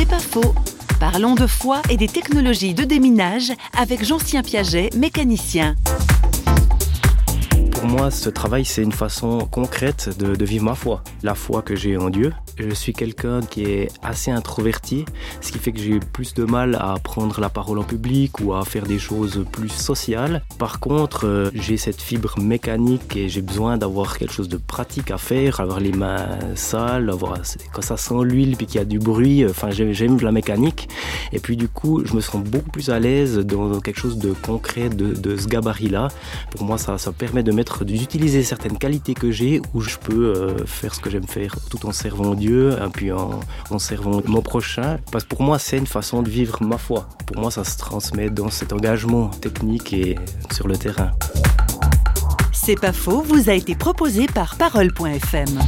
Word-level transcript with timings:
C'est 0.00 0.08
pas 0.08 0.18
faux. 0.18 0.54
Parlons 0.98 1.34
de 1.34 1.46
foi 1.46 1.82
et 1.90 1.98
des 1.98 2.06
technologies 2.06 2.72
de 2.72 2.84
déminage 2.84 3.52
avec 3.76 4.02
Jean-Sien 4.02 4.42
Piaget, 4.42 4.88
mécanicien. 4.96 5.74
Pour 7.70 7.84
moi, 7.84 8.10
ce 8.10 8.30
travail, 8.30 8.64
c'est 8.64 8.82
une 8.82 8.92
façon 8.92 9.40
concrète 9.40 10.08
de, 10.18 10.34
de, 10.34 10.44
vivre 10.46 10.64
ma 10.64 10.74
foi. 10.74 11.04
La 11.22 11.34
foi 11.34 11.60
que 11.60 11.76
j'ai 11.76 11.98
en 11.98 12.08
Dieu. 12.08 12.32
Je 12.60 12.74
suis 12.74 12.92
quelqu'un 12.92 13.40
qui 13.40 13.64
est 13.64 13.88
assez 14.02 14.30
introverti, 14.30 15.06
ce 15.40 15.50
qui 15.50 15.58
fait 15.58 15.72
que 15.72 15.80
j'ai 15.80 15.98
plus 15.98 16.34
de 16.34 16.44
mal 16.44 16.74
à 16.74 16.94
prendre 17.02 17.40
la 17.40 17.48
parole 17.48 17.78
en 17.78 17.84
public 17.84 18.40
ou 18.40 18.52
à 18.52 18.64
faire 18.64 18.84
des 18.84 18.98
choses 18.98 19.46
plus 19.50 19.70
sociales. 19.70 20.42
Par 20.58 20.78
contre, 20.78 21.26
euh, 21.26 21.50
j'ai 21.54 21.78
cette 21.78 22.02
fibre 22.02 22.38
mécanique 22.38 23.16
et 23.16 23.30
j'ai 23.30 23.40
besoin 23.40 23.78
d'avoir 23.78 24.18
quelque 24.18 24.34
chose 24.34 24.48
de 24.48 24.58
pratique 24.58 25.10
à 25.10 25.16
faire, 25.16 25.60
avoir 25.60 25.80
les 25.80 25.92
mains 25.92 26.38
sales, 26.54 27.08
avoir, 27.08 27.38
quand 27.72 27.82
ça 27.82 27.96
sent 27.96 28.22
l'huile 28.24 28.56
puis 28.56 28.66
qu'il 28.66 28.76
y 28.76 28.82
a 28.82 28.84
du 28.84 28.98
bruit, 28.98 29.46
enfin 29.48 29.70
j'aime 29.70 30.20
la 30.20 30.32
mécanique. 30.32 30.88
Et 31.32 31.38
puis 31.38 31.56
du 31.56 31.68
coup, 31.68 32.04
je 32.04 32.14
me 32.14 32.20
sens 32.20 32.42
beaucoup 32.42 32.70
plus 32.70 32.90
à 32.90 32.98
l'aise 32.98 33.38
dans 33.38 33.80
quelque 33.80 33.98
chose 33.98 34.18
de 34.18 34.32
concret 34.32 34.88
de, 34.88 35.36
ce 35.36 35.46
gabarit-là. 35.46 36.08
Pour 36.50 36.64
moi, 36.64 36.78
ça, 36.78 36.98
ça 36.98 37.12
permet 37.12 37.42
de 37.42 37.52
mettre 37.52 37.84
d'utiliser 37.84 38.42
certaines 38.42 38.78
qualités 38.78 39.14
que 39.14 39.30
j'ai 39.30 39.60
où 39.74 39.80
je 39.80 39.96
peux 39.96 40.34
euh, 40.34 40.66
faire 40.66 40.94
ce 40.94 41.00
que 41.00 41.10
j'aime 41.10 41.26
faire 41.26 41.56
tout 41.70 41.86
en 41.86 41.92
servant 41.92 42.34
Dieu 42.34 42.76
puis 42.92 43.12
en, 43.12 43.40
en 43.70 43.78
servant 43.78 44.22
mon 44.26 44.42
prochain. 44.42 44.98
Parce 45.12 45.24
que 45.24 45.28
pour 45.30 45.42
moi, 45.42 45.58
c'est 45.58 45.78
une 45.78 45.86
façon 45.86 46.22
de 46.22 46.28
vivre 46.28 46.62
ma 46.62 46.78
foi. 46.78 47.08
Pour 47.26 47.38
moi, 47.38 47.50
ça 47.50 47.64
se 47.64 47.78
transmet 47.78 48.30
dans 48.30 48.50
cet 48.50 48.72
engagement 48.72 49.28
technique 49.28 49.92
et 49.92 50.16
sur 50.52 50.68
le 50.68 50.76
terrain. 50.76 51.12
C'est 52.52 52.78
pas 52.78 52.92
faux, 52.92 53.22
vous 53.22 53.48
a 53.48 53.54
été 53.54 53.74
proposé 53.74 54.26
par 54.26 54.56
parole.fm. 54.56 55.58